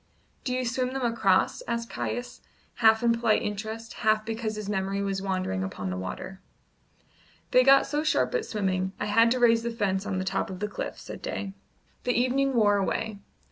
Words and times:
"Do 0.43 0.51
you 0.51 0.65
swim 0.65 0.93
them 0.93 1.05
across?" 1.05 1.61
asked 1.67 1.91
Caius, 1.91 2.41
half 2.77 3.03
in 3.03 3.13
polite 3.13 3.43
interest, 3.43 3.93
half 4.01 4.25
because 4.25 4.55
his 4.55 4.67
memory 4.67 4.99
was 5.03 5.21
wandering 5.21 5.63
upon 5.63 5.91
the 5.91 5.95
water. 5.95 6.41
"They 7.51 7.63
got 7.63 7.85
so 7.85 8.03
sharp 8.03 8.33
at 8.33 8.45
swimming, 8.45 8.93
I 8.99 9.05
had 9.05 9.29
to 9.29 9.39
raise 9.39 9.61
the 9.61 9.69
fence 9.69 10.07
on 10.07 10.17
the 10.17 10.25
top 10.25 10.49
of 10.49 10.59
the 10.59 10.67
cliff," 10.67 10.97
said 10.97 11.21
Day. 11.21 11.53
The 12.03 12.13
evening 12.19 12.55
wore 12.55 12.77
away. 12.77 13.19